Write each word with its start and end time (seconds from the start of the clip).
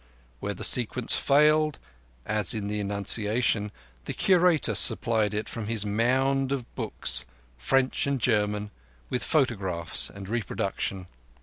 Where 0.39 0.55
the 0.55 0.63
sequence 0.63 1.15
failed, 1.15 1.77
as 2.25 2.55
in 2.55 2.67
the 2.69 2.79
Annunciation, 2.79 3.71
the 4.05 4.15
Curator 4.15 4.73
supplied 4.73 5.31
it 5.35 5.47
from 5.47 5.67
his 5.67 5.85
mound 5.85 6.51
of 6.51 6.65
books—French 6.73 8.07
and 8.07 8.19
German, 8.19 8.71
with 9.11 9.23
photographs 9.23 10.09
and 10.09 10.27
reproductions. 10.27 11.05